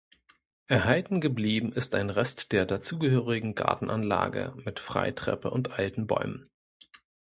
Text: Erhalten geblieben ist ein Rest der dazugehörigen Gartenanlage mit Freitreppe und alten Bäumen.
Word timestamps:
Erhalten 0.65 1.21
geblieben 1.21 1.71
ist 1.71 1.93
ein 1.93 2.09
Rest 2.09 2.53
der 2.53 2.65
dazugehörigen 2.65 3.53
Gartenanlage 3.53 4.55
mit 4.65 4.79
Freitreppe 4.79 5.51
und 5.51 5.73
alten 5.73 6.07
Bäumen. 6.07 6.49